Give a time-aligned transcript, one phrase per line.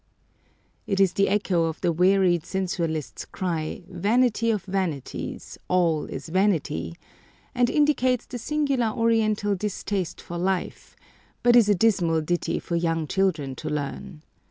[0.87, 6.95] It is the echo of the wearied sensualist's cry, "Vanity of vanities, all is vanity,"
[7.53, 10.95] and indicates the singular Oriental distaste for life,
[11.43, 14.23] but is a dismal ditty for young children to learn.